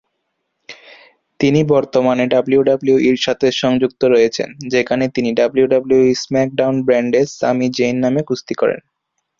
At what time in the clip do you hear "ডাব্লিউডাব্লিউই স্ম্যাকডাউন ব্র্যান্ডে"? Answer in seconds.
5.33-7.21